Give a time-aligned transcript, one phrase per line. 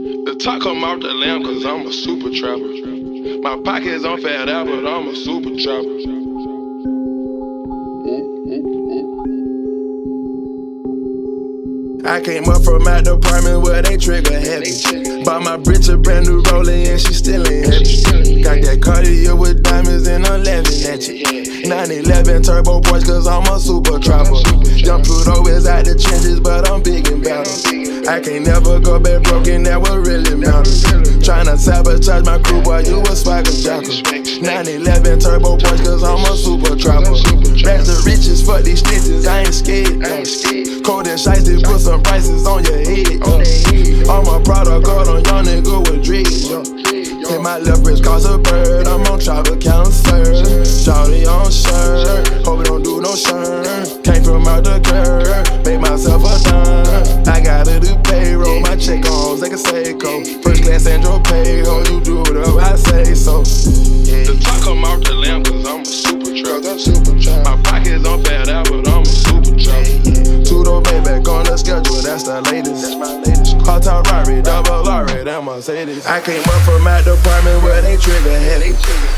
[0.00, 2.72] The top come off the lamb cause I'm a super trapper.
[3.44, 6.00] My pockets on fat out, but I'm a super trapper.
[12.08, 14.72] I came up from my department where they trigger heavy.
[15.22, 18.40] Bought my bitch a brand new roller and she still ain't heavy.
[18.42, 21.68] Got that Cartier with diamonds and I'm laughing at you.
[21.68, 24.40] 911 turbo boys cause I'm a super trapper.
[24.80, 27.29] Jump through those out the trenches, but I'm big and better.
[28.10, 30.82] I can't never go back broken, that what really matters.
[31.22, 34.02] Tryna sabotage my crew, boy, you a swagger jacker.
[34.42, 37.14] 911 turbo boys cause I'm a super trapper.
[37.62, 40.02] Back to riches, fuck these snitches, I ain't scared.
[40.82, 43.22] Cold and shiesty, put some prices on your head.
[44.10, 46.50] All my product got on young nigga with dreads.
[46.50, 48.90] Take my left wrist, cause a bird.
[48.90, 50.34] I'm on travel cancer.
[50.66, 52.42] Shawty on shirt.
[52.42, 54.02] Hope it don't do no shirt.
[54.02, 55.64] Came from out the curb.
[55.64, 56.49] Made myself a
[59.62, 60.42] Seiko.
[60.42, 61.62] First class Android pay.
[61.66, 63.42] Oh, you do whatever I say so.
[63.42, 66.09] The top come out the lamp cause I'm a
[75.70, 76.06] Mercedes.
[76.06, 78.72] I came up from my department where they trigger heavy.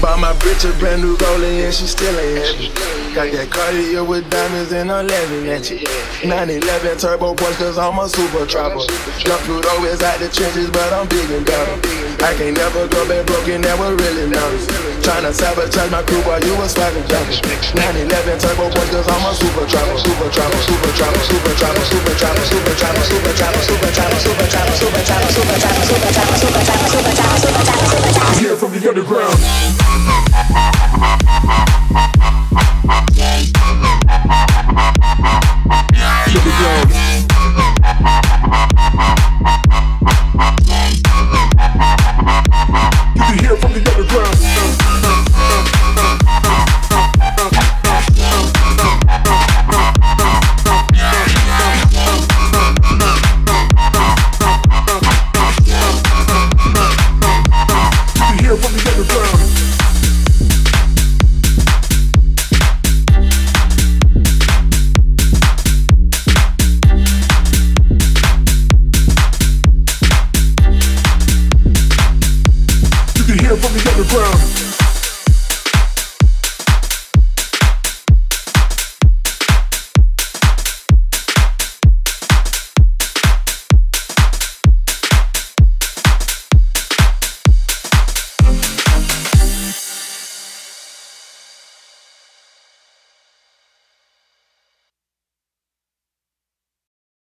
[0.00, 2.68] Bought my bitch a brand new rolling and she still ain't heavy.
[3.14, 5.84] Got that Cartier with diamonds and I'm laughing at you.
[6.24, 8.84] 911 turbo boys cause I'm a super trapper.
[9.18, 11.76] Jump through those out the trenches, but I'm big and better.
[12.18, 14.66] I can't never go back broken, that what really matters.
[15.04, 17.38] Tryna sabotage my crew while you a swagger jumper.
[17.78, 22.14] 911 turbo boys cause I'm a super trapper, super trapper, super trapper, super trapper, super
[22.18, 25.82] trapper, super trapper, super trapper, super trapper, super trapper, super trapper, super trapper, super trapper,
[25.86, 26.07] super trapper,
[28.88, 29.77] underground.
[74.08, 74.67] ground